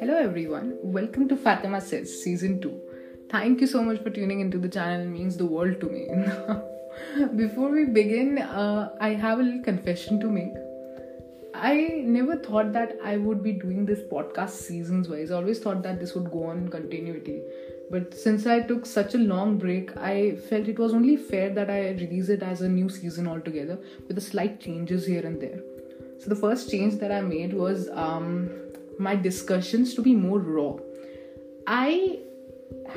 Hello 0.00 0.16
everyone, 0.16 0.78
welcome 0.82 1.28
to 1.28 1.36
Fatima 1.36 1.82
Says 1.82 2.22
Season 2.22 2.58
2. 2.58 2.80
Thank 3.30 3.60
you 3.60 3.66
so 3.66 3.82
much 3.82 4.02
for 4.02 4.08
tuning 4.08 4.40
into 4.40 4.56
the 4.56 4.68
channel, 4.68 5.02
it 5.02 5.10
means 5.10 5.36
the 5.36 5.44
world 5.44 5.78
to 5.80 5.90
me. 5.90 6.08
Before 7.36 7.68
we 7.68 7.84
begin, 7.84 8.38
uh, 8.38 8.96
I 8.98 9.10
have 9.10 9.40
a 9.40 9.42
little 9.42 9.62
confession 9.62 10.20
to 10.20 10.26
make. 10.30 10.54
I 11.52 12.02
never 12.06 12.36
thought 12.36 12.72
that 12.72 12.96
I 13.04 13.18
would 13.18 13.42
be 13.42 13.52
doing 13.52 13.84
this 13.84 14.00
podcast 14.00 14.52
seasons 14.52 15.10
wise. 15.10 15.30
I 15.30 15.36
always 15.36 15.58
thought 15.58 15.82
that 15.82 16.00
this 16.00 16.14
would 16.14 16.30
go 16.30 16.44
on 16.44 16.56
in 16.58 16.68
continuity. 16.68 17.42
But 17.94 18.12
since 18.12 18.44
I 18.44 18.58
took 18.58 18.86
such 18.86 19.14
a 19.14 19.18
long 19.18 19.56
break, 19.56 19.96
I 19.96 20.34
felt 20.34 20.66
it 20.66 20.80
was 20.80 20.92
only 20.92 21.16
fair 21.16 21.50
that 21.50 21.70
I 21.70 21.90
release 21.90 22.28
it 22.28 22.42
as 22.42 22.60
a 22.60 22.68
new 22.68 22.88
season 22.88 23.28
altogether 23.28 23.78
with 24.08 24.16
the 24.16 24.20
slight 24.20 24.60
changes 24.60 25.06
here 25.06 25.24
and 25.24 25.40
there. 25.40 25.60
So 26.18 26.28
the 26.28 26.34
first 26.34 26.72
change 26.72 26.94
that 26.94 27.12
I 27.12 27.20
made 27.20 27.54
was 27.54 27.88
um, 27.90 28.50
my 28.98 29.14
discussions 29.14 29.94
to 29.94 30.02
be 30.02 30.12
more 30.12 30.40
raw. 30.40 30.74
I 31.68 32.18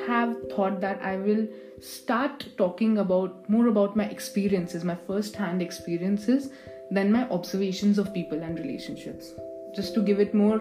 have 0.08 0.36
thought 0.56 0.82
that 0.82 1.00
I 1.04 1.18
will 1.18 1.48
start 1.80 2.48
talking 2.58 2.98
about 2.98 3.48
more 3.48 3.68
about 3.68 3.96
my 3.96 4.06
experiences, 4.06 4.84
my 4.84 4.98
first 5.06 5.36
hand 5.36 5.62
experiences, 5.62 6.50
than 6.90 7.12
my 7.12 7.30
observations 7.30 8.00
of 8.00 8.12
people 8.16 8.42
and 8.42 8.58
relationships. 8.58 9.34
Just 9.76 9.94
to 9.94 10.02
give 10.02 10.20
it 10.20 10.34
more 10.34 10.60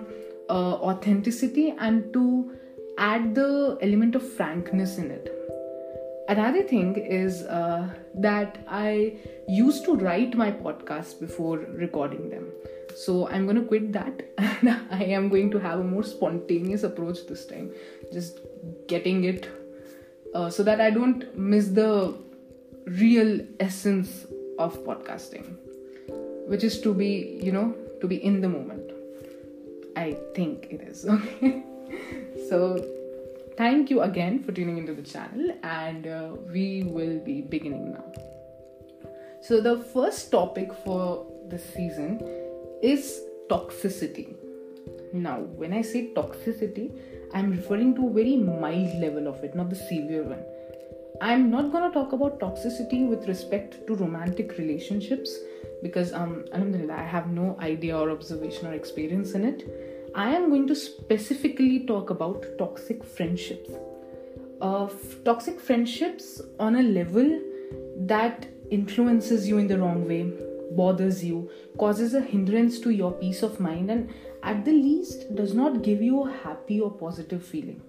uh, 0.50 0.74
authenticity 0.92 1.74
and 1.78 2.12
to 2.12 2.54
add 2.98 3.34
the 3.34 3.78
element 3.82 4.14
of 4.14 4.28
frankness 4.32 4.98
in 4.98 5.10
it. 5.10 5.32
Another 6.28 6.62
thing 6.62 6.96
is 6.96 7.42
uh, 7.42 7.88
that 8.14 8.58
I 8.68 9.18
used 9.48 9.84
to 9.84 9.94
write 9.94 10.36
my 10.36 10.50
podcasts 10.50 11.18
before 11.18 11.58
recording 11.58 12.30
them. 12.30 12.50
So 12.96 13.28
i'm 13.28 13.44
going 13.44 13.56
to 13.56 13.62
quit 13.62 13.92
that. 13.92 14.22
And 14.38 14.70
i 14.90 15.04
am 15.04 15.28
going 15.28 15.50
to 15.52 15.58
have 15.58 15.80
a 15.80 15.84
more 15.84 16.02
spontaneous 16.02 16.82
approach 16.82 17.26
this 17.28 17.46
time. 17.46 17.70
Just 18.12 18.40
getting 18.88 19.24
it 19.24 19.48
uh, 20.34 20.50
so 20.50 20.62
that 20.62 20.80
i 20.80 20.90
don't 20.90 21.36
miss 21.36 21.68
the 21.68 22.14
real 22.86 23.40
essence 23.60 24.26
of 24.58 24.76
podcasting 24.84 25.56
which 26.46 26.64
is 26.64 26.80
to 26.80 26.94
be 26.94 27.38
you 27.42 27.52
know 27.52 27.74
to 28.00 28.06
be 28.06 28.16
in 28.16 28.40
the 28.40 28.48
moment. 28.48 28.90
I 29.96 30.18
think 30.34 30.66
it 30.70 30.82
is 30.82 31.06
okay? 31.16 31.62
So 32.48 32.84
thank 33.56 33.90
you 33.90 34.02
again 34.02 34.42
for 34.42 34.52
tuning 34.52 34.78
into 34.78 34.94
the 34.94 35.02
channel 35.02 35.50
and 35.62 36.06
uh, 36.06 36.30
we 36.52 36.84
will 36.84 37.18
be 37.24 37.40
beginning 37.40 37.92
now 37.92 38.04
so 39.46 39.60
the 39.60 39.78
first 39.78 40.30
topic 40.32 40.72
for 40.84 41.24
this 41.48 41.64
season 41.72 42.20
is 42.82 43.20
toxicity. 43.48 44.34
Now, 45.12 45.38
when 45.38 45.72
I 45.72 45.82
say 45.82 46.12
toxicity, 46.14 46.90
I'm 47.32 47.50
referring 47.50 47.94
to 47.94 48.08
a 48.08 48.12
very 48.12 48.36
mild 48.36 49.00
level 49.00 49.28
of 49.28 49.44
it, 49.44 49.54
not 49.54 49.70
the 49.70 49.76
severe 49.76 50.24
one. 50.24 50.42
I'm 51.22 51.48
not 51.50 51.70
gonna 51.70 51.92
talk 51.92 52.12
about 52.12 52.40
toxicity 52.40 53.08
with 53.08 53.28
respect 53.28 53.86
to 53.86 53.94
romantic 53.94 54.58
relationships 54.58 55.38
because 55.82 56.12
um 56.12 56.44
I 56.52 57.02
have 57.02 57.28
no 57.28 57.56
idea 57.60 57.96
or 57.96 58.10
observation 58.10 58.66
or 58.66 58.74
experience 58.74 59.32
in 59.32 59.44
it. 59.44 59.62
I 60.16 60.34
am 60.34 60.48
going 60.48 60.66
to 60.68 60.74
specifically 60.74 61.80
talk 61.80 62.08
about 62.08 62.42
toxic 62.56 63.04
friendships. 63.04 63.68
Uh, 64.62 64.88
toxic 65.26 65.60
friendships 65.60 66.40
on 66.58 66.76
a 66.76 66.82
level 66.82 67.38
that 67.98 68.46
influences 68.70 69.46
you 69.46 69.58
in 69.58 69.68
the 69.68 69.78
wrong 69.78 70.08
way, 70.08 70.32
bothers 70.70 71.22
you, 71.22 71.50
causes 71.76 72.14
a 72.14 72.22
hindrance 72.22 72.80
to 72.80 72.90
your 72.90 73.12
peace 73.12 73.42
of 73.42 73.60
mind, 73.60 73.90
and 73.90 74.08
at 74.42 74.64
the 74.64 74.72
least 74.72 75.34
does 75.34 75.52
not 75.52 75.82
give 75.82 76.00
you 76.00 76.22
a 76.22 76.32
happy 76.32 76.80
or 76.80 76.90
positive 76.90 77.44
feeling. 77.44 77.82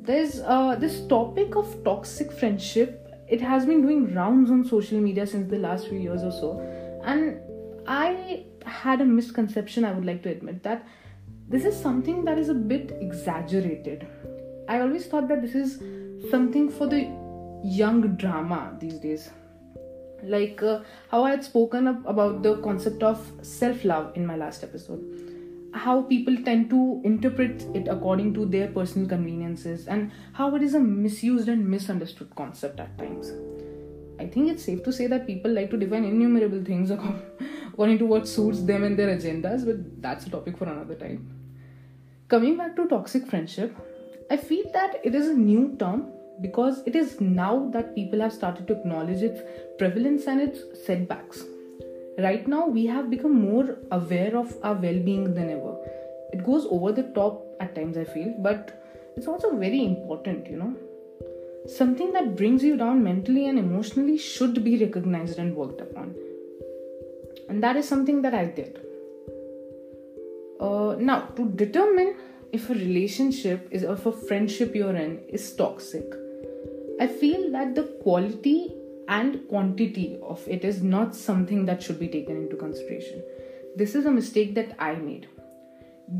There's 0.00 0.40
uh, 0.40 0.76
this 0.76 1.06
topic 1.08 1.56
of 1.56 1.84
toxic 1.84 2.32
friendship. 2.32 3.06
It 3.28 3.42
has 3.42 3.66
been 3.66 3.82
doing 3.82 4.14
rounds 4.14 4.50
on 4.50 4.64
social 4.64 4.98
media 4.98 5.26
since 5.26 5.50
the 5.50 5.58
last 5.58 5.88
few 5.88 5.98
years 5.98 6.22
or 6.22 6.32
so, 6.32 6.58
and 7.04 7.38
I 7.86 8.46
had 8.64 9.02
a 9.02 9.04
misconception. 9.04 9.84
I 9.84 9.92
would 9.92 10.06
like 10.06 10.22
to 10.22 10.30
admit 10.30 10.62
that 10.62 10.86
this 11.52 11.64
is 11.64 11.80
something 11.80 12.24
that 12.24 12.38
is 12.38 12.48
a 12.48 12.54
bit 12.54 12.96
exaggerated. 13.00 14.06
I 14.68 14.80
always 14.80 15.06
thought 15.06 15.28
that 15.28 15.42
this 15.42 15.54
is 15.54 15.78
something 16.30 16.68
for 16.68 16.86
the 16.86 17.02
young 17.62 18.16
drama 18.16 18.76
these 18.80 18.98
days 18.98 19.30
like 20.22 20.62
uh, 20.62 20.80
how 21.10 21.24
I 21.24 21.30
had 21.30 21.44
spoken 21.44 21.88
about 21.88 22.42
the 22.42 22.56
concept 22.62 23.02
of 23.02 23.30
self 23.42 23.84
love 23.84 24.16
in 24.16 24.26
my 24.26 24.36
last 24.36 24.62
episode. 24.62 25.02
How 25.74 26.02
people 26.02 26.36
tend 26.44 26.68
to 26.70 27.00
interpret 27.04 27.62
it 27.74 27.88
according 27.88 28.34
to 28.34 28.46
their 28.46 28.68
personal 28.68 29.08
conveniences, 29.08 29.88
and 29.88 30.10
how 30.32 30.54
it 30.54 30.62
is 30.62 30.74
a 30.74 30.80
misused 30.80 31.48
and 31.48 31.68
misunderstood 31.68 32.34
concept 32.36 32.78
at 32.78 32.96
times. 32.98 33.32
I 34.20 34.26
think 34.26 34.50
it's 34.50 34.64
safe 34.64 34.84
to 34.84 34.92
say 34.92 35.06
that 35.08 35.26
people 35.26 35.50
like 35.50 35.70
to 35.70 35.76
define 35.76 36.04
innumerable 36.04 36.62
things 36.62 36.90
according 37.68 37.98
to 37.98 38.06
what 38.06 38.28
suits 38.28 38.62
them 38.62 38.84
and 38.84 38.98
their 38.98 39.16
agendas, 39.16 39.64
but 39.64 40.02
that's 40.02 40.26
a 40.26 40.30
topic 40.30 40.58
for 40.58 40.66
another 40.66 40.94
time. 40.94 41.41
Coming 42.32 42.56
back 42.56 42.74
to 42.76 42.88
toxic 42.88 43.26
friendship, 43.26 43.76
I 44.30 44.38
feel 44.38 44.64
that 44.72 45.02
it 45.04 45.14
is 45.14 45.28
a 45.28 45.34
new 45.34 45.76
term 45.78 46.06
because 46.40 46.82
it 46.86 46.96
is 46.96 47.20
now 47.20 47.68
that 47.74 47.94
people 47.94 48.20
have 48.20 48.32
started 48.32 48.66
to 48.68 48.72
acknowledge 48.72 49.20
its 49.20 49.42
prevalence 49.76 50.26
and 50.26 50.40
its 50.40 50.60
setbacks. 50.86 51.42
Right 52.16 52.48
now, 52.48 52.66
we 52.66 52.86
have 52.86 53.10
become 53.10 53.38
more 53.38 53.76
aware 53.90 54.34
of 54.34 54.56
our 54.62 54.72
well 54.72 54.98
being 54.98 55.34
than 55.34 55.50
ever. 55.50 55.76
It 56.32 56.42
goes 56.46 56.66
over 56.70 56.90
the 56.90 57.02
top 57.18 57.44
at 57.60 57.74
times, 57.74 57.98
I 57.98 58.04
feel, 58.04 58.34
but 58.38 58.82
it's 59.14 59.26
also 59.26 59.54
very 59.54 59.84
important, 59.84 60.48
you 60.48 60.56
know. 60.56 60.74
Something 61.66 62.14
that 62.14 62.34
brings 62.34 62.64
you 62.64 62.78
down 62.78 63.04
mentally 63.04 63.46
and 63.46 63.58
emotionally 63.58 64.16
should 64.16 64.64
be 64.64 64.78
recognized 64.78 65.38
and 65.38 65.54
worked 65.54 65.82
upon. 65.82 66.14
And 67.50 67.62
that 67.62 67.76
is 67.76 67.86
something 67.86 68.22
that 68.22 68.32
I 68.32 68.46
did. 68.46 68.80
Uh, 70.62 70.94
now, 70.96 71.22
to 71.36 71.48
determine 71.50 72.14
if 72.52 72.70
a 72.70 72.74
relationship 72.74 73.66
is 73.72 73.82
if 73.82 74.06
a 74.06 74.12
friendship 74.12 74.76
you're 74.76 74.94
in 74.94 75.18
is 75.28 75.54
toxic, 75.56 76.04
I 77.00 77.08
feel 77.08 77.50
that 77.50 77.74
the 77.74 77.84
quality 78.02 78.72
and 79.08 79.40
quantity 79.48 80.20
of 80.22 80.46
it 80.46 80.64
is 80.64 80.82
not 80.82 81.16
something 81.16 81.64
that 81.66 81.82
should 81.82 81.98
be 81.98 82.06
taken 82.06 82.36
into 82.36 82.54
consideration. 82.56 83.24
This 83.74 83.96
is 83.96 84.06
a 84.06 84.10
mistake 84.10 84.54
that 84.54 84.76
I 84.78 84.94
made. 84.94 85.26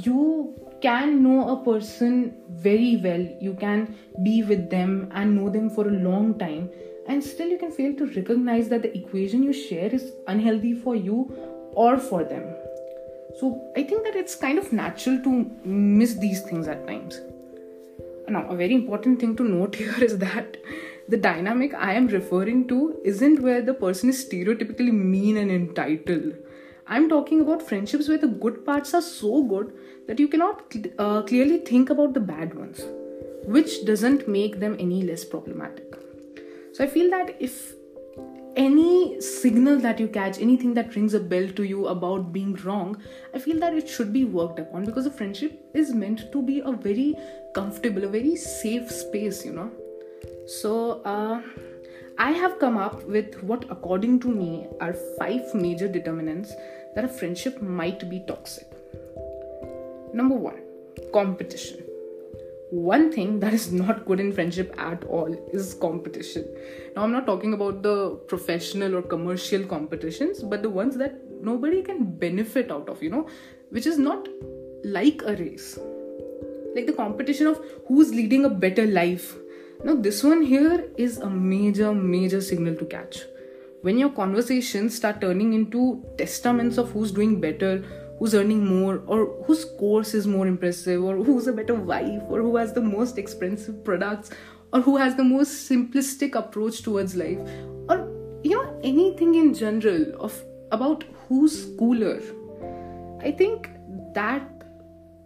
You 0.00 0.54
can 0.80 1.22
know 1.22 1.50
a 1.50 1.64
person 1.64 2.34
very 2.50 2.96
well, 2.96 3.24
you 3.40 3.54
can 3.54 3.94
be 4.24 4.42
with 4.42 4.70
them 4.70 5.08
and 5.12 5.36
know 5.36 5.50
them 5.50 5.70
for 5.70 5.86
a 5.86 5.92
long 5.92 6.36
time, 6.36 6.68
and 7.06 7.22
still 7.22 7.46
you 7.46 7.58
can 7.58 7.70
fail 7.70 7.94
to 7.94 8.06
recognize 8.06 8.68
that 8.70 8.82
the 8.82 8.96
equation 8.98 9.44
you 9.44 9.52
share 9.52 9.94
is 9.94 10.10
unhealthy 10.26 10.74
for 10.74 10.96
you 10.96 11.32
or 11.74 11.96
for 11.98 12.24
them. 12.24 12.44
So 13.40 13.72
I 13.76 13.82
think 13.82 14.04
that 14.04 14.16
it's 14.16 14.34
kind 14.34 14.58
of 14.58 14.72
natural 14.72 15.22
to 15.22 15.50
miss 15.64 16.14
these 16.14 16.42
things 16.42 16.68
at 16.68 16.86
times. 16.86 17.20
Now, 18.28 18.48
a 18.48 18.56
very 18.56 18.74
important 18.74 19.20
thing 19.20 19.36
to 19.36 19.42
note 19.42 19.74
here 19.82 20.02
is 20.02 20.18
that 20.18 20.56
the 21.08 21.16
dynamic 21.16 21.74
I 21.74 21.94
am 21.94 22.06
referring 22.06 22.68
to 22.68 23.00
isn't 23.04 23.42
where 23.42 23.62
the 23.62 23.74
person 23.74 24.08
is 24.08 24.24
stereotypically 24.24 24.92
mean 24.92 25.36
and 25.36 25.50
entitled. 25.50 26.34
I'm 26.86 27.08
talking 27.08 27.40
about 27.40 27.62
friendships 27.62 28.08
where 28.08 28.18
the 28.18 28.28
good 28.28 28.64
parts 28.64 28.94
are 28.94 29.02
so 29.02 29.42
good 29.42 29.72
that 30.06 30.18
you 30.18 30.28
cannot 30.28 30.74
uh, 30.98 31.22
clearly 31.22 31.58
think 31.58 31.90
about 31.90 32.14
the 32.14 32.20
bad 32.20 32.54
ones, 32.54 32.80
which 33.44 33.84
doesn't 33.84 34.28
make 34.28 34.60
them 34.60 34.76
any 34.78 35.02
less 35.02 35.24
problematic. 35.24 35.94
So 36.72 36.84
I 36.84 36.86
feel 36.86 37.10
that 37.10 37.36
if 37.40 37.74
any 38.56 39.20
signal 39.20 39.78
that 39.78 40.00
you 40.00 40.08
catch, 40.08 40.38
anything 40.38 40.74
that 40.74 40.94
rings 40.94 41.14
a 41.14 41.20
bell 41.20 41.48
to 41.50 41.62
you 41.62 41.86
about 41.86 42.32
being 42.32 42.54
wrong, 42.64 43.00
I 43.34 43.38
feel 43.38 43.58
that 43.60 43.74
it 43.74 43.88
should 43.88 44.12
be 44.12 44.24
worked 44.24 44.58
upon 44.58 44.84
because 44.84 45.06
a 45.06 45.10
friendship 45.10 45.60
is 45.74 45.94
meant 45.94 46.30
to 46.32 46.42
be 46.42 46.60
a 46.60 46.72
very 46.72 47.14
comfortable, 47.54 48.04
a 48.04 48.08
very 48.08 48.36
safe 48.36 48.90
space, 48.90 49.44
you 49.44 49.52
know. 49.52 49.70
So, 50.46 51.02
uh, 51.02 51.42
I 52.18 52.32
have 52.32 52.58
come 52.58 52.76
up 52.76 53.04
with 53.06 53.42
what, 53.42 53.64
according 53.70 54.20
to 54.20 54.28
me, 54.28 54.66
are 54.80 54.94
five 55.18 55.54
major 55.54 55.88
determinants 55.88 56.54
that 56.94 57.04
a 57.04 57.08
friendship 57.08 57.62
might 57.62 58.08
be 58.10 58.20
toxic. 58.20 58.66
Number 60.12 60.34
one, 60.34 60.60
competition 61.12 61.82
one 62.72 63.12
thing 63.12 63.38
that 63.40 63.52
is 63.52 63.70
not 63.70 64.06
good 64.06 64.18
in 64.18 64.32
friendship 64.32 64.74
at 64.78 65.04
all 65.04 65.32
is 65.52 65.74
competition. 65.74 66.46
Now, 66.96 67.02
I'm 67.02 67.12
not 67.12 67.26
talking 67.26 67.52
about 67.52 67.82
the 67.82 68.16
professional 68.28 68.96
or 68.96 69.02
commercial 69.02 69.64
competitions, 69.64 70.42
but 70.42 70.62
the 70.62 70.70
ones 70.70 70.96
that 70.96 71.20
nobody 71.42 71.82
can 71.82 72.16
benefit 72.16 72.70
out 72.70 72.88
of, 72.88 73.02
you 73.02 73.10
know, 73.10 73.28
which 73.68 73.86
is 73.86 73.98
not 73.98 74.26
like 74.84 75.20
a 75.26 75.36
race. 75.36 75.78
Like 76.74 76.86
the 76.86 76.94
competition 76.94 77.46
of 77.46 77.62
who's 77.86 78.14
leading 78.14 78.46
a 78.46 78.48
better 78.48 78.86
life. 78.86 79.36
Now, 79.84 79.94
this 79.94 80.24
one 80.24 80.40
here 80.40 80.88
is 80.96 81.18
a 81.18 81.28
major, 81.28 81.92
major 81.92 82.40
signal 82.40 82.76
to 82.76 82.86
catch. 82.86 83.24
when 83.82 83.98
your 83.98 84.10
conversations 84.10 84.96
start 84.96 85.20
turning 85.20 85.54
into 85.54 86.04
testaments 86.16 86.78
of 86.78 86.90
who's 86.92 87.12
doing 87.12 87.40
better 87.40 87.84
who's 88.22 88.36
earning 88.36 88.64
more 88.64 89.02
or 89.08 89.26
whose 89.46 89.64
course 89.78 90.14
is 90.14 90.28
more 90.28 90.46
impressive 90.46 91.02
or 91.02 91.16
who's 91.16 91.48
a 91.48 91.52
better 91.52 91.74
wife 91.74 92.22
or 92.28 92.40
who 92.40 92.56
has 92.56 92.72
the 92.72 92.80
most 92.80 93.18
expensive 93.18 93.84
products 93.84 94.30
or 94.72 94.80
who 94.80 94.96
has 94.96 95.16
the 95.16 95.24
most 95.24 95.68
simplistic 95.68 96.36
approach 96.36 96.82
towards 96.82 97.16
life 97.16 97.40
or 97.88 97.96
you 98.44 98.52
know 98.52 98.80
anything 98.84 99.34
in 99.34 99.52
general 99.52 100.06
of 100.20 100.40
about 100.70 101.02
who's 101.26 101.66
cooler. 101.80 102.22
I 103.20 103.32
think 103.32 103.68
that 104.14 104.48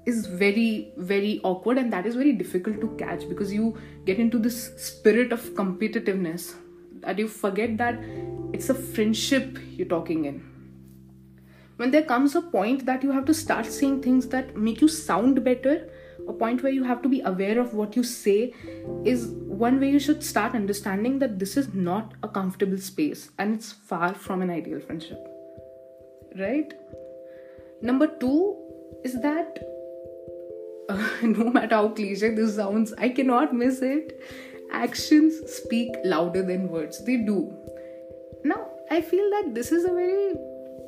is 0.06 0.24
very 0.24 0.90
very 0.96 1.38
awkward 1.44 1.76
and 1.76 1.92
that 1.92 2.06
is 2.06 2.14
very 2.14 2.32
difficult 2.32 2.80
to 2.80 2.88
catch 2.96 3.28
because 3.28 3.52
you 3.52 3.76
get 4.06 4.18
into 4.18 4.38
this 4.38 4.74
spirit 4.78 5.32
of 5.32 5.46
competitiveness 5.62 6.54
that 7.02 7.18
you 7.18 7.28
forget 7.28 7.76
that 7.76 8.02
it's 8.54 8.70
a 8.70 8.74
friendship 8.74 9.58
you're 9.76 9.94
talking 9.96 10.24
in 10.24 10.55
when 11.76 11.90
there 11.90 12.02
comes 12.02 12.34
a 12.34 12.42
point 12.42 12.86
that 12.86 13.02
you 13.02 13.10
have 13.12 13.24
to 13.26 13.34
start 13.34 13.66
saying 13.66 14.02
things 14.02 14.28
that 14.28 14.56
make 14.56 14.80
you 14.80 14.88
sound 14.88 15.42
better 15.44 15.88
a 16.28 16.32
point 16.32 16.62
where 16.62 16.72
you 16.72 16.84
have 16.84 17.02
to 17.02 17.08
be 17.08 17.20
aware 17.20 17.60
of 17.60 17.74
what 17.74 17.94
you 17.96 18.02
say 18.02 18.52
is 19.04 19.26
one 19.64 19.78
way 19.80 19.90
you 19.90 19.98
should 19.98 20.22
start 20.22 20.54
understanding 20.54 21.18
that 21.18 21.38
this 21.38 21.56
is 21.56 21.72
not 21.72 22.14
a 22.22 22.28
comfortable 22.28 22.78
space 22.78 23.30
and 23.38 23.54
it's 23.54 23.72
far 23.72 24.14
from 24.14 24.42
an 24.42 24.50
ideal 24.50 24.80
friendship. 24.80 25.18
Right? 26.38 26.72
Number 27.80 28.06
2 28.06 29.02
is 29.04 29.20
that 29.22 29.58
uh, 30.88 31.08
no 31.22 31.50
matter 31.50 31.76
how 31.76 31.88
cliche 31.88 32.34
this 32.34 32.56
sounds 32.56 32.92
i 32.98 33.08
cannot 33.08 33.54
miss 33.54 33.82
it. 33.82 34.20
Actions 34.72 35.34
speak 35.50 35.90
louder 36.04 36.42
than 36.42 36.68
words. 36.68 37.04
They 37.04 37.18
do. 37.18 37.56
Now 38.44 38.68
i 38.90 39.00
feel 39.00 39.30
that 39.30 39.54
this 39.54 39.72
is 39.72 39.84
a 39.84 39.92
very 39.92 40.34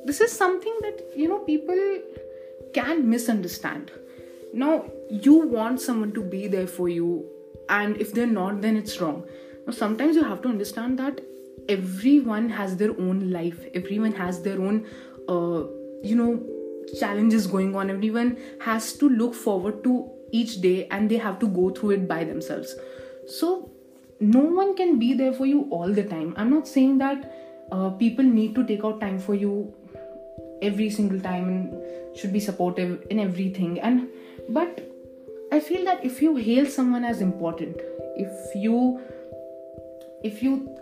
this 0.05 0.21
is 0.21 0.33
something 0.33 0.77
that 0.83 1.13
you 1.17 1.29
know 1.29 1.39
people 1.39 1.79
can 2.75 3.09
misunderstand. 3.09 3.91
Now 4.53 4.91
you 5.11 5.47
want 5.47 5.81
someone 5.81 6.13
to 6.13 6.23
be 6.23 6.47
there 6.49 6.67
for 6.67 6.89
you 6.89 7.27
and 7.69 7.97
if 7.97 8.13
they're 8.13 8.27
not 8.27 8.61
then 8.61 8.77
it's 8.77 9.01
wrong. 9.01 9.25
Now 9.67 9.73
sometimes 9.73 10.17
you 10.17 10.25
have 10.25 10.43
to 10.43 10.49
understand 10.49 10.99
that 10.99 11.21
everyone 11.69 12.49
has 12.51 12.77
their 12.77 12.91
own 12.91 13.31
life. 13.31 13.65
Everyone 13.75 14.13
has 14.13 14.43
their 14.43 14.61
own 14.61 14.87
uh, 15.29 15.65
you 16.03 16.15
know 16.15 16.43
challenges 16.99 17.47
going 17.47 17.75
on. 17.77 17.91
Everyone 17.91 18.37
has 18.61 18.93
to 18.95 19.09
look 19.09 19.35
forward 19.35 19.83
to 19.85 20.11
each 20.33 20.61
day 20.61 20.87
and 20.91 21.11
they 21.11 21.17
have 21.17 21.39
to 21.39 21.49
go 21.49 21.71
through 21.71 21.91
it 21.91 22.09
by 22.09 22.25
themselves. 22.25 22.75
So 23.27 23.71
no 24.21 24.41
one 24.41 24.75
can 24.77 24.99
be 24.99 25.15
there 25.15 25.33
for 25.33 25.47
you 25.47 25.69
all 25.71 25.93
the 25.93 26.05
time. 26.05 26.35
I'm 26.37 26.51
not 26.51 26.67
saying 26.67 26.99
that 26.99 27.33
uh, 27.71 27.91
people 27.91 28.25
need 28.25 28.55
to 28.55 28.67
take 28.67 28.85
out 28.85 29.01
time 29.01 29.19
for 29.19 29.35
you 29.35 29.75
every 30.63 30.91
single 30.91 31.21
time 31.21 31.49
and 31.49 32.17
should 32.17 32.33
be 32.33 32.41
supportive 32.41 33.07
in 33.11 33.19
everything. 33.19 33.81
And 33.81 34.09
but 34.49 34.85
i 35.53 35.59
feel 35.59 35.85
that 35.85 36.05
if 36.05 36.21
you 36.23 36.37
hail 36.37 36.67
someone 36.67 37.05
as 37.05 37.21
important 37.21 37.77
if 38.17 38.55
you 38.55 39.01
if 40.23 40.43
you 40.43 40.77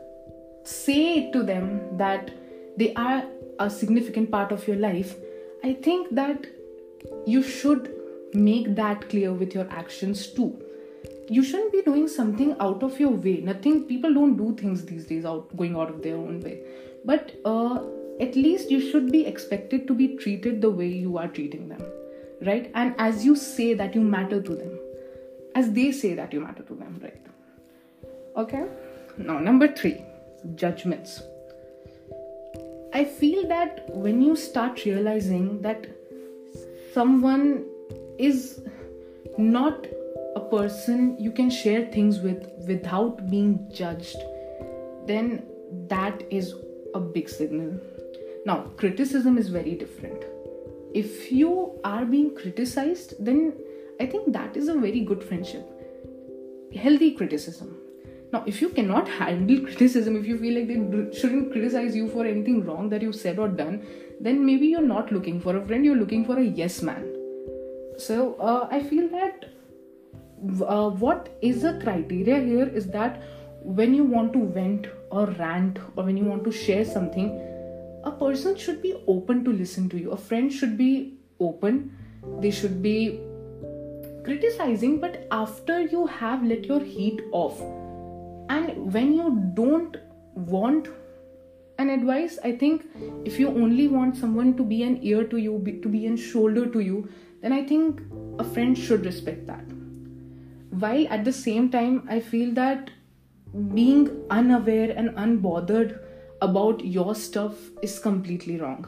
say 0.64 1.30
to 1.30 1.42
them 1.42 1.96
that 1.96 2.30
they 2.76 2.92
are 2.94 3.24
a 3.60 3.68
significant 3.70 4.30
part 4.30 4.52
of 4.52 4.66
your 4.68 4.76
life 4.76 5.14
i 5.64 5.72
think 5.72 6.14
that 6.14 6.46
you 7.26 7.42
should 7.42 7.92
make 8.34 8.74
that 8.76 9.08
clear 9.08 9.32
with 9.32 9.54
your 9.54 9.66
actions 9.70 10.26
too. 10.26 10.62
You 11.28 11.42
shouldn't 11.42 11.72
be 11.72 11.82
doing 11.82 12.06
something 12.08 12.54
out 12.60 12.82
of 12.82 12.98
your 13.00 13.10
way. 13.10 13.40
Nothing 13.40 13.84
people 13.84 14.14
don't 14.14 14.36
do 14.36 14.54
things 14.54 14.84
these 14.84 15.06
days 15.06 15.24
out 15.24 15.56
going 15.56 15.76
out 15.76 15.90
of 15.90 16.02
their 16.02 16.16
own 16.16 16.40
way. 16.40 16.62
But 17.04 17.32
uh, 17.44 17.82
at 18.20 18.34
least 18.34 18.70
you 18.70 18.80
should 18.80 19.12
be 19.12 19.26
expected 19.26 19.86
to 19.86 19.94
be 19.94 20.16
treated 20.16 20.60
the 20.60 20.70
way 20.70 20.86
you 20.86 21.18
are 21.18 21.28
treating 21.28 21.68
them 21.68 21.82
right? 22.42 22.70
And 22.74 22.94
as 22.98 23.24
you 23.24 23.34
say 23.34 23.74
that 23.74 23.94
you 23.94 24.00
matter 24.00 24.42
to 24.42 24.54
them 24.54 24.78
as 25.54 25.72
they 25.72 25.92
say 25.92 26.14
that 26.14 26.32
you 26.32 26.40
matter 26.40 26.62
to 26.62 26.74
them 26.74 27.00
right? 27.02 27.22
Okay? 28.36 28.66
Now 29.16 29.38
number 29.38 29.68
3 29.72 30.02
judgments. 30.54 31.22
I 32.92 33.04
feel 33.04 33.46
that 33.48 33.88
when 33.94 34.22
you 34.22 34.36
start 34.36 34.84
realizing 34.84 35.62
that 35.62 35.86
someone 36.92 37.64
is 38.18 38.62
not 39.38 39.86
a 40.36 40.40
person 40.40 41.16
you 41.18 41.30
can 41.30 41.50
share 41.50 41.84
things 41.96 42.20
with 42.20 42.46
without 42.66 43.28
being 43.30 43.70
judged 43.72 44.16
then 45.06 45.42
that 45.88 46.22
is 46.30 46.54
a 46.94 47.00
big 47.00 47.28
signal 47.28 47.78
now, 48.46 48.70
criticism 48.76 49.38
is 49.38 49.48
very 49.48 49.74
different. 49.74 50.24
If 50.94 51.32
you 51.32 51.80
are 51.82 52.04
being 52.04 52.32
criticized, 52.36 53.14
then 53.18 53.54
I 54.00 54.06
think 54.06 54.32
that 54.34 54.56
is 54.56 54.68
a 54.68 54.74
very 54.74 55.00
good 55.00 55.24
friendship. 55.24 55.66
Healthy 56.72 57.16
criticism. 57.16 57.76
Now, 58.32 58.44
if 58.46 58.60
you 58.60 58.68
cannot 58.68 59.08
handle 59.08 59.60
criticism, 59.66 60.14
if 60.14 60.26
you 60.26 60.38
feel 60.38 60.54
like 60.60 60.68
they 60.68 61.18
shouldn't 61.18 61.50
criticize 61.50 61.96
you 61.96 62.08
for 62.08 62.24
anything 62.24 62.64
wrong 62.64 62.88
that 62.90 63.02
you've 63.02 63.16
said 63.16 63.40
or 63.40 63.48
done, 63.48 63.84
then 64.20 64.46
maybe 64.46 64.68
you're 64.68 64.80
not 64.92 65.10
looking 65.10 65.40
for 65.40 65.56
a 65.56 65.66
friend, 65.66 65.84
you're 65.84 65.96
looking 65.96 66.24
for 66.24 66.38
a 66.38 66.44
yes 66.44 66.82
man. 66.82 67.12
So, 67.98 68.34
uh, 68.34 68.68
I 68.70 68.80
feel 68.80 69.08
that 69.08 69.46
uh, 70.64 70.90
what 70.90 71.36
is 71.42 71.64
a 71.64 71.80
criteria 71.80 72.38
here 72.38 72.68
is 72.68 72.86
that 72.90 73.20
when 73.62 73.92
you 73.92 74.04
want 74.04 74.32
to 74.34 74.46
vent 74.46 74.86
or 75.10 75.26
rant 75.32 75.80
or 75.96 76.04
when 76.04 76.16
you 76.16 76.26
want 76.26 76.44
to 76.44 76.52
share 76.52 76.84
something, 76.84 77.55
a 78.06 78.10
person 78.10 78.56
should 78.56 78.80
be 78.80 78.94
open 79.06 79.44
to 79.44 79.52
listen 79.52 79.88
to 79.90 79.98
you. 79.98 80.12
A 80.12 80.16
friend 80.16 80.52
should 80.52 80.76
be 80.78 81.14
open. 81.40 81.96
They 82.40 82.50
should 82.50 82.82
be 82.82 83.20
criticizing 84.24 85.00
but 85.00 85.26
after 85.30 85.80
you 85.80 86.06
have 86.06 86.44
let 86.44 86.64
your 86.66 86.80
heat 86.80 87.20
off. 87.32 87.60
And 88.48 88.92
when 88.92 89.12
you 89.12 89.28
don't 89.54 89.96
want 90.34 90.88
an 91.78 91.90
advice 91.90 92.38
i 92.42 92.50
think 92.60 92.84
if 93.30 93.38
you 93.38 93.48
only 93.48 93.86
want 93.86 94.16
someone 94.16 94.56
to 94.56 94.64
be 94.64 94.82
an 94.82 94.98
ear 95.02 95.24
to 95.24 95.36
you 95.36 95.80
to 95.82 95.88
be 95.88 96.06
a 96.06 96.16
shoulder 96.16 96.64
to 96.76 96.80
you 96.80 97.08
then 97.42 97.52
i 97.52 97.62
think 97.70 98.00
a 98.38 98.44
friend 98.44 98.78
should 98.78 99.04
respect 99.04 99.46
that. 99.46 99.64
While 100.70 101.06
at 101.08 101.24
the 101.24 101.32
same 101.32 101.70
time 101.70 102.06
i 102.08 102.20
feel 102.20 102.52
that 102.54 102.90
being 103.74 104.10
unaware 104.30 104.92
and 104.96 105.10
unbothered 105.24 105.98
about 106.42 106.84
your 106.84 107.14
stuff 107.14 107.54
is 107.82 107.98
completely 107.98 108.60
wrong. 108.60 108.84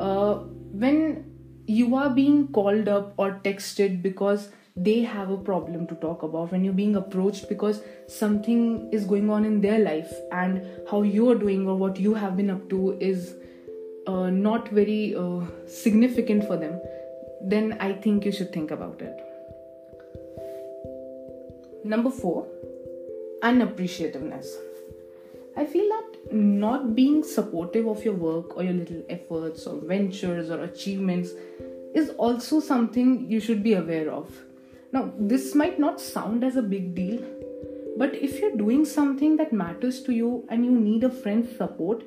Uh, 0.00 0.34
when 0.72 1.30
you 1.66 1.94
are 1.96 2.10
being 2.10 2.48
called 2.48 2.88
up 2.88 3.14
or 3.16 3.40
texted 3.44 4.02
because 4.02 4.48
they 4.74 5.00
have 5.02 5.30
a 5.30 5.36
problem 5.36 5.86
to 5.86 5.94
talk 5.96 6.22
about, 6.22 6.50
when 6.50 6.64
you're 6.64 6.72
being 6.72 6.96
approached 6.96 7.48
because 7.48 7.82
something 8.08 8.88
is 8.92 9.04
going 9.04 9.28
on 9.30 9.44
in 9.44 9.60
their 9.60 9.78
life 9.78 10.12
and 10.32 10.66
how 10.90 11.02
you're 11.02 11.34
doing 11.34 11.68
or 11.68 11.76
what 11.76 12.00
you 12.00 12.14
have 12.14 12.36
been 12.36 12.50
up 12.50 12.68
to 12.70 12.96
is 13.00 13.34
uh, 14.06 14.30
not 14.30 14.68
very 14.68 15.14
uh, 15.14 15.40
significant 15.66 16.46
for 16.46 16.56
them, 16.56 16.80
then 17.42 17.76
I 17.80 17.92
think 17.92 18.24
you 18.24 18.32
should 18.32 18.52
think 18.52 18.70
about 18.70 19.02
it. 19.02 19.18
Number 21.84 22.10
four, 22.10 22.46
unappreciativeness. 23.42 24.46
I 25.56 25.66
feel 25.66 25.88
that 25.88 26.32
not 26.32 26.94
being 26.94 27.22
supportive 27.22 27.86
of 27.86 28.04
your 28.04 28.14
work 28.14 28.56
or 28.56 28.62
your 28.62 28.72
little 28.72 29.02
efforts 29.08 29.66
or 29.66 29.80
ventures 29.80 30.50
or 30.50 30.62
achievements 30.62 31.30
is 31.94 32.10
also 32.10 32.60
something 32.60 33.30
you 33.30 33.40
should 33.40 33.62
be 33.62 33.74
aware 33.74 34.10
of. 34.10 34.30
Now, 34.92 35.12
this 35.18 35.54
might 35.54 35.78
not 35.78 36.00
sound 36.00 36.44
as 36.44 36.56
a 36.56 36.62
big 36.62 36.94
deal, 36.94 37.22
but 37.96 38.14
if 38.14 38.40
you're 38.40 38.56
doing 38.56 38.84
something 38.84 39.36
that 39.36 39.52
matters 39.52 40.02
to 40.04 40.12
you 40.12 40.46
and 40.48 40.64
you 40.64 40.70
need 40.70 41.04
a 41.04 41.10
friend's 41.10 41.54
support, 41.56 42.02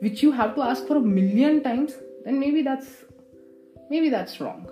which 0.00 0.22
you 0.22 0.32
have 0.32 0.54
to 0.56 0.62
ask 0.62 0.86
for 0.86 0.96
a 0.96 1.00
million 1.00 1.62
times, 1.62 1.94
then 2.24 2.38
maybe 2.38 2.62
that's 2.62 2.88
maybe 3.88 4.10
that's 4.10 4.40
wrong. 4.40 4.68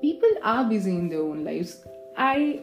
People 0.00 0.30
are 0.42 0.64
busy 0.64 0.94
in 0.94 1.08
their 1.08 1.22
own 1.22 1.44
lives. 1.44 1.84
I 2.16 2.62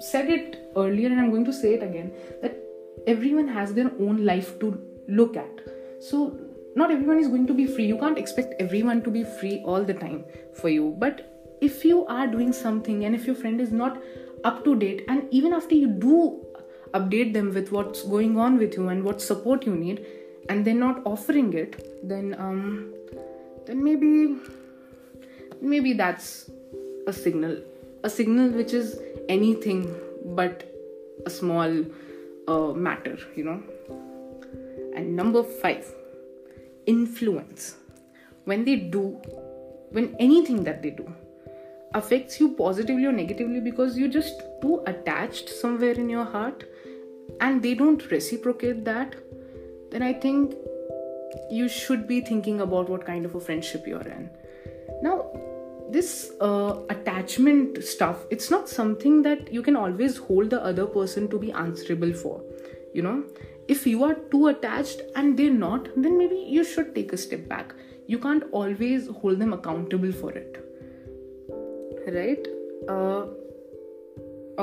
said 0.00 0.28
it 0.28 0.70
earlier 0.76 1.08
and 1.08 1.20
I'm 1.20 1.30
going 1.30 1.44
to 1.44 1.52
say 1.52 1.74
it 1.74 1.82
again 1.82 2.12
that 2.42 2.65
everyone 3.06 3.48
has 3.48 3.74
their 3.74 3.90
own 4.00 4.24
life 4.24 4.58
to 4.60 4.80
look 5.08 5.36
at. 5.36 5.60
So 6.00 6.38
not 6.74 6.90
everyone 6.90 7.18
is 7.18 7.28
going 7.28 7.46
to 7.46 7.54
be 7.54 7.66
free. 7.66 7.86
You 7.86 7.98
can't 7.98 8.18
expect 8.18 8.54
everyone 8.60 9.02
to 9.02 9.10
be 9.10 9.24
free 9.24 9.62
all 9.64 9.82
the 9.84 9.94
time 9.94 10.24
for 10.54 10.68
you. 10.68 10.94
But 10.98 11.32
if 11.60 11.84
you 11.84 12.04
are 12.06 12.26
doing 12.26 12.52
something 12.52 13.04
and 13.04 13.14
if 13.14 13.26
your 13.26 13.34
friend 13.34 13.60
is 13.60 13.72
not 13.72 14.02
up 14.44 14.64
to 14.64 14.76
date 14.76 15.04
and 15.08 15.26
even 15.30 15.52
after 15.52 15.74
you 15.74 15.88
do 15.88 16.44
update 16.92 17.32
them 17.32 17.52
with 17.54 17.72
what's 17.72 18.02
going 18.02 18.38
on 18.38 18.58
with 18.58 18.74
you 18.74 18.88
and 18.88 19.02
what 19.02 19.20
support 19.20 19.64
you 19.66 19.74
need 19.74 20.04
and 20.48 20.64
they're 20.64 20.74
not 20.74 21.00
offering 21.04 21.52
it 21.52 22.08
then 22.08 22.34
um 22.38 22.92
then 23.66 23.82
maybe 23.82 24.36
maybe 25.60 25.92
that's 25.92 26.50
a 27.06 27.12
signal 27.12 27.56
a 28.04 28.10
signal 28.10 28.50
which 28.50 28.72
is 28.72 28.98
anything 29.28 29.82
but 30.40 30.64
a 31.24 31.30
small 31.30 31.84
uh, 32.48 32.72
matter 32.72 33.18
you 33.34 33.44
know 33.44 33.62
And 34.96 35.14
number 35.14 35.42
five, 35.44 35.94
influence. 36.86 37.76
When 38.44 38.64
they 38.64 38.76
do, 38.76 39.20
when 39.90 40.16
anything 40.18 40.64
that 40.64 40.82
they 40.82 40.90
do 40.90 41.06
affects 41.94 42.40
you 42.40 42.48
positively 42.60 43.04
or 43.04 43.12
negatively 43.12 43.60
because 43.60 43.98
you're 43.98 44.08
just 44.08 44.40
too 44.62 44.82
attached 44.86 45.50
somewhere 45.50 45.92
in 45.92 46.08
your 46.08 46.24
heart 46.24 46.64
and 47.40 47.62
they 47.62 47.74
don't 47.74 48.10
reciprocate 48.10 48.84
that, 48.86 49.14
then 49.90 50.02
I 50.02 50.14
think 50.14 50.54
you 51.50 51.68
should 51.68 52.08
be 52.08 52.20
thinking 52.22 52.62
about 52.62 52.88
what 52.88 53.04
kind 53.04 53.26
of 53.26 53.34
a 53.34 53.40
friendship 53.40 53.86
you're 53.86 54.08
in. 54.16 54.30
Now, 55.02 55.30
this 55.96 56.32
uh, 56.40 56.80
attachment 56.90 57.82
stuff, 57.82 58.24
it's 58.30 58.50
not 58.50 58.68
something 58.68 59.22
that 59.22 59.52
you 59.52 59.62
can 59.62 59.76
always 59.76 60.18
hold 60.18 60.50
the 60.50 60.62
other 60.62 60.86
person 60.86 61.28
to 61.34 61.38
be 61.38 61.52
answerable 61.52 62.12
for. 62.12 62.42
You 62.94 63.02
know, 63.02 63.24
if 63.68 63.86
you 63.86 64.04
are 64.04 64.14
too 64.34 64.48
attached 64.48 65.02
and 65.14 65.36
they're 65.38 65.58
not, 65.62 65.88
then 65.96 66.18
maybe 66.18 66.36
you 66.56 66.64
should 66.64 66.94
take 66.94 67.12
a 67.12 67.16
step 67.16 67.48
back. 67.48 67.74
You 68.06 68.18
can't 68.18 68.44
always 68.52 69.08
hold 69.08 69.38
them 69.38 69.52
accountable 69.54 70.12
for 70.12 70.32
it. 70.32 70.62
Right? 72.18 72.46
Uh, 72.88 73.26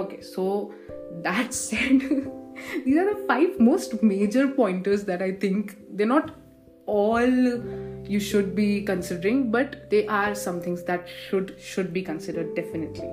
okay, 0.04 0.22
so 0.22 0.74
that 1.24 1.54
said, 1.64 2.00
these 2.86 2.98
are 2.98 3.14
the 3.14 3.26
five 3.28 3.60
most 3.60 4.02
major 4.04 4.48
pointers 4.48 5.04
that 5.06 5.22
I 5.22 5.32
think 5.32 5.78
they're 5.92 6.14
not 6.16 6.36
all 6.86 7.52
you 8.06 8.20
should 8.20 8.54
be 8.56 8.82
considering 8.82 9.50
but 9.52 9.90
they 9.90 10.06
are 10.08 10.36
some 10.36 10.60
things 10.62 10.84
that 10.84 11.08
should 11.08 11.56
should 11.60 11.94
be 11.94 12.02
considered 12.02 12.56
definitely. 12.56 13.10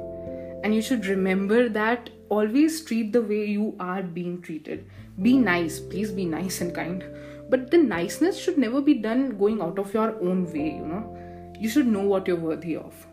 And 0.62 0.74
you 0.74 0.82
should 0.82 1.06
remember 1.06 1.68
that 1.68 2.10
always 2.28 2.84
treat 2.84 3.12
the 3.12 3.22
way 3.22 3.44
you 3.46 3.74
are 3.80 4.02
being 4.02 4.42
treated. 4.42 4.84
Be 5.22 5.36
nice 5.36 5.78
please 5.78 6.10
be 6.10 6.24
nice 6.24 6.60
and 6.60 6.74
kind. 6.74 7.04
But 7.48 7.70
the 7.70 7.78
niceness 7.78 8.38
should 8.38 8.58
never 8.58 8.80
be 8.80 8.94
done 8.94 9.38
going 9.38 9.60
out 9.60 9.78
of 9.78 9.94
your 9.94 10.20
own 10.20 10.44
way 10.52 10.74
you 10.74 10.86
know. 10.86 11.16
You 11.58 11.68
should 11.68 11.86
know 11.86 12.02
what 12.02 12.26
you're 12.26 12.36
worthy 12.36 12.76
of. 12.76 13.06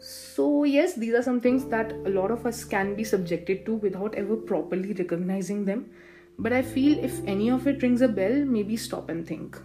So 0.00 0.64
yes 0.64 0.94
these 0.94 1.14
are 1.14 1.22
some 1.22 1.40
things 1.40 1.66
that 1.66 1.92
a 1.92 2.10
lot 2.10 2.30
of 2.30 2.46
us 2.46 2.64
can 2.64 2.94
be 2.96 3.04
subjected 3.04 3.64
to 3.66 3.74
without 3.74 4.16
ever 4.16 4.36
properly 4.36 4.92
recognizing 4.92 5.64
them. 5.64 5.90
But 6.38 6.52
I 6.52 6.62
feel 6.62 6.98
if 7.04 7.20
any 7.26 7.50
of 7.50 7.68
it 7.68 7.82
rings 7.82 8.00
a 8.00 8.08
bell, 8.08 8.44
maybe 8.44 8.76
stop 8.76 9.10
and 9.10 9.26
think. 9.26 9.56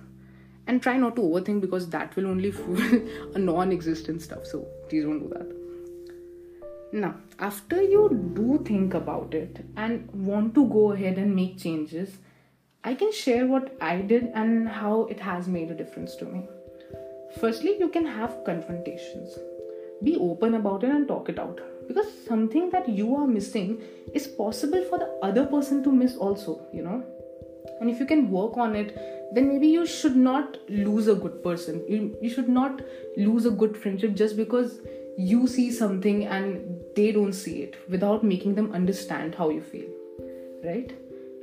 And 0.67 0.81
try 0.83 0.97
not 0.97 1.15
to 1.15 1.21
overthink 1.21 1.61
because 1.61 1.89
that 1.89 2.15
will 2.15 2.27
only 2.27 2.51
fuel 2.51 3.01
a 3.35 3.39
non 3.39 3.71
existent 3.71 4.21
stuff. 4.21 4.45
So 4.45 4.67
please 4.89 5.03
don't 5.03 5.19
do 5.19 5.29
that. 5.29 5.57
Now, 6.93 7.15
after 7.39 7.81
you 7.81 8.31
do 8.33 8.63
think 8.65 8.93
about 8.93 9.33
it 9.33 9.65
and 9.75 10.09
want 10.11 10.55
to 10.55 10.65
go 10.67 10.91
ahead 10.91 11.17
and 11.17 11.35
make 11.35 11.57
changes, 11.59 12.17
I 12.83 12.93
can 12.95 13.11
share 13.11 13.45
what 13.45 13.75
I 13.81 14.01
did 14.01 14.31
and 14.33 14.67
how 14.67 15.03
it 15.05 15.19
has 15.19 15.47
made 15.47 15.71
a 15.71 15.75
difference 15.75 16.15
to 16.17 16.25
me. 16.25 16.47
Firstly, 17.39 17.77
you 17.77 17.89
can 17.89 18.05
have 18.05 18.43
confrontations. 18.45 19.37
Be 20.03 20.15
open 20.15 20.53
about 20.53 20.83
it 20.83 20.91
and 20.91 21.07
talk 21.07 21.27
it 21.29 21.39
out 21.39 21.59
because 21.87 22.07
something 22.25 22.69
that 22.69 22.87
you 22.89 23.15
are 23.15 23.27
missing 23.27 23.81
is 24.13 24.27
possible 24.27 24.83
for 24.89 24.99
the 24.99 25.09
other 25.23 25.45
person 25.45 25.83
to 25.83 25.91
miss 25.91 26.15
also 26.15 26.61
you 26.73 26.83
know 26.83 27.03
and 27.79 27.89
if 27.89 27.99
you 27.99 28.05
can 28.05 28.29
work 28.29 28.57
on 28.57 28.75
it 28.75 28.95
then 29.33 29.47
maybe 29.47 29.67
you 29.67 29.85
should 29.85 30.15
not 30.15 30.57
lose 30.69 31.07
a 31.07 31.15
good 31.15 31.43
person 31.43 31.83
you, 31.87 32.15
you 32.21 32.29
should 32.29 32.49
not 32.49 32.81
lose 33.17 33.45
a 33.45 33.51
good 33.51 33.75
friendship 33.75 34.13
just 34.13 34.37
because 34.37 34.79
you 35.17 35.47
see 35.47 35.71
something 35.71 36.25
and 36.25 36.79
they 36.95 37.11
don't 37.11 37.33
see 37.33 37.61
it 37.63 37.75
without 37.89 38.23
making 38.23 38.55
them 38.55 38.71
understand 38.73 39.35
how 39.35 39.49
you 39.49 39.61
feel 39.61 39.89
right 40.63 40.93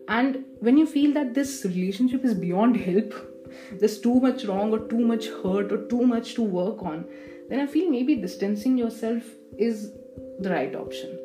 and 0.09 0.45
when 0.61 0.77
you 0.77 0.87
feel 0.87 1.13
that 1.13 1.35
this 1.35 1.65
relationship 1.65 2.25
is 2.25 2.35
beyond 2.35 2.77
help 2.77 3.15
there's 3.81 3.99
too 4.01 4.21
much 4.21 4.45
wrong 4.45 4.73
or 4.73 4.79
too 4.89 5.01
much 5.01 5.27
hurt 5.43 5.73
or 5.73 5.87
too 5.89 6.07
much 6.07 6.35
to 6.35 6.43
work 6.43 6.83
on 6.83 7.05
then 7.49 7.61
i 7.61 7.67
feel 7.67 7.91
maybe 7.91 8.15
distancing 8.17 8.79
yourself 8.79 9.23
is 9.59 9.93
the 10.41 10.51
right 10.51 10.75
option. 10.75 11.19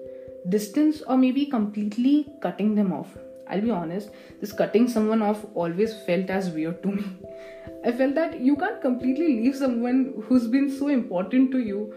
Distance 0.48 1.02
or 1.08 1.18
maybe 1.18 1.46
completely 1.46 2.28
cutting 2.42 2.76
them 2.76 2.94
off. 2.94 3.18
I'll 3.50 3.62
be 3.62 3.72
honest, 3.72 4.10
this 4.42 4.52
cutting 4.52 4.88
someone 4.88 5.22
off 5.22 5.46
always 5.56 5.94
felt 6.04 6.30
as 6.30 6.50
weird 6.50 6.84
to 6.84 6.92
me. 6.92 7.04
I 7.86 7.92
felt 7.92 8.16
that 8.16 8.40
you 8.40 8.56
can't 8.56 8.82
completely 8.82 9.28
leave 9.42 9.56
someone 9.56 10.24
who's 10.26 10.48
been 10.48 10.70
so 10.70 10.88
important 10.88 11.52
to 11.52 11.60
you. 11.60 11.94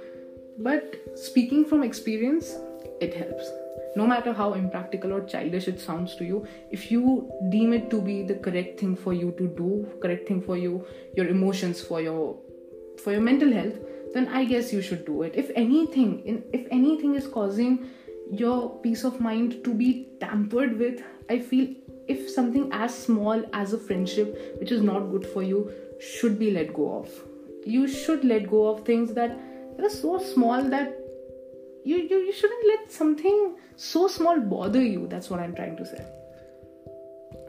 But 0.58 0.96
speaking 1.14 1.64
from 1.64 1.82
experience, 1.82 2.54
it 3.00 3.14
helps. 3.14 3.50
No 3.96 4.06
matter 4.06 4.32
how 4.32 4.54
impractical 4.54 5.12
or 5.12 5.24
childish 5.24 5.68
it 5.68 5.80
sounds 5.80 6.14
to 6.16 6.24
you, 6.24 6.46
if 6.70 6.90
you 6.90 7.30
deem 7.50 7.72
it 7.72 7.90
to 7.90 8.00
be 8.00 8.22
the 8.22 8.36
correct 8.36 8.80
thing 8.80 8.96
for 8.96 9.12
you 9.12 9.32
to 9.38 9.48
do, 9.48 9.86
correct 10.00 10.28
thing 10.28 10.40
for 10.40 10.56
you, 10.56 10.86
your 11.16 11.26
emotions, 11.26 11.80
for 11.80 12.00
your 12.00 12.38
for 13.02 13.12
your 13.12 13.20
mental 13.20 13.52
health, 13.52 13.74
then 14.14 14.28
I 14.28 14.44
guess 14.44 14.72
you 14.72 14.80
should 14.80 15.04
do 15.04 15.22
it. 15.22 15.34
If 15.34 15.50
anything, 15.54 16.44
if 16.52 16.66
anything 16.70 17.14
is 17.14 17.26
causing 17.26 17.86
your 18.30 18.80
peace 18.80 19.04
of 19.04 19.20
mind 19.20 19.62
to 19.64 19.74
be 19.74 20.08
tampered 20.20 20.78
with, 20.78 21.02
I 21.32 21.38
feel 21.40 21.68
if 22.08 22.28
something 22.30 22.68
as 22.72 22.94
small 22.94 23.44
as 23.52 23.72
a 23.72 23.78
friendship, 23.78 24.56
which 24.60 24.70
is 24.70 24.82
not 24.82 25.10
good 25.10 25.26
for 25.26 25.42
you, 25.42 25.70
should 25.98 26.38
be 26.38 26.50
let 26.50 26.74
go 26.74 26.88
of. 26.98 27.10
You 27.64 27.86
should 27.88 28.24
let 28.24 28.50
go 28.50 28.66
of 28.68 28.84
things 28.84 29.14
that, 29.14 29.38
are 29.78 29.88
so 29.88 30.18
small 30.18 30.62
that 30.62 30.98
you, 31.84 31.96
you, 31.96 32.18
you 32.18 32.32
shouldn't 32.32 32.66
let 32.68 32.92
something 32.92 33.54
so 33.76 34.08
small 34.08 34.40
bother 34.40 34.82
you. 34.82 35.06
That's 35.06 35.30
what 35.30 35.40
I'm 35.40 35.54
trying 35.54 35.76
to 35.78 35.86
say. 35.86 36.04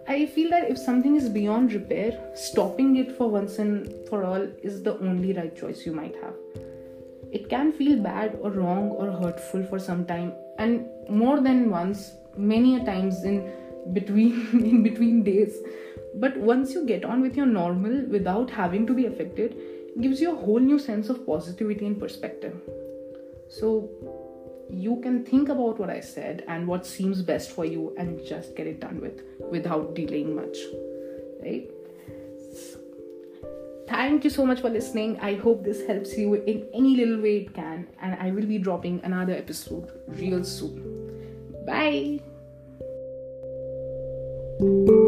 I 0.08 0.26
feel 0.28 0.50
that 0.52 0.70
if 0.70 0.78
something 0.78 1.16
is 1.16 1.28
beyond 1.30 1.74
repair, 1.74 2.18
stopping 2.36 2.96
it 2.98 3.18
for 3.18 3.30
once 3.30 3.60
and 3.60 3.94
for 4.10 4.24
all 4.24 4.48
is 4.62 4.82
the 4.84 4.98
only 5.00 5.34
right 5.34 5.56
choice 5.56 5.86
you 5.86 5.92
might 5.92 6.16
have. 6.24 6.34
It 7.32 7.50
can 7.50 7.72
feel 7.72 8.02
bad 8.02 8.38
or 8.42 8.52
wrong 8.52 8.90
or 8.92 9.12
hurtful 9.12 9.64
for 9.66 9.80
some 9.80 10.06
time, 10.06 10.34
and 10.58 10.88
more 11.10 11.40
than 11.42 11.70
once, 11.70 12.14
many 12.38 12.76
a 12.76 12.86
times 12.86 13.24
in 13.24 13.52
between 13.92 14.50
in 14.54 14.84
between 14.84 15.24
days. 15.24 15.58
But 16.16 16.38
once 16.38 16.74
you 16.74 16.86
get 16.86 17.04
on 17.04 17.22
with 17.22 17.36
your 17.36 17.46
normal 17.46 18.06
without 18.08 18.50
having 18.50 18.86
to 18.88 18.94
be 18.94 19.06
affected, 19.08 19.56
it 19.96 20.02
gives 20.02 20.22
you 20.22 20.32
a 20.32 20.36
whole 20.36 20.60
new 20.60 20.80
sense 20.80 21.10
of 21.10 21.26
positivity 21.26 21.86
and 21.86 22.00
perspective. 22.00 22.56
So 23.50 23.90
you 24.70 25.00
can 25.02 25.24
think 25.26 25.50
about 25.50 25.80
what 25.80 25.90
I 25.90 26.00
said 26.00 26.44
and 26.48 26.68
what 26.68 26.86
seems 26.86 27.22
best 27.22 27.52
for 27.52 27.66
you 27.66 27.94
and 27.98 28.26
just 28.26 28.56
get 28.56 28.68
it 28.68 28.80
done 28.80 29.02
with 29.02 29.22
without 29.52 29.96
delaying 29.96 30.36
much. 30.36 30.58
Right? 31.42 31.70
Thank 33.88 34.24
you 34.24 34.30
so 34.30 34.46
much 34.46 34.62
for 34.62 34.70
listening. 34.70 35.20
I 35.20 35.36
hope 35.36 35.64
this 35.64 35.86
helps 35.86 36.18
you 36.18 36.36
in 36.36 36.68
any 36.74 36.96
little 36.96 37.22
way 37.22 37.38
it 37.38 37.54
can, 37.54 37.88
and 38.02 38.16
I 38.20 38.32
will 38.32 38.46
be 38.46 38.58
dropping 38.58 39.02
another 39.04 39.34
episode 39.34 39.92
real 40.08 40.44
soon. 40.44 41.64
Bye. 41.68 42.33
Thank 44.64 44.88
you. 44.88 45.03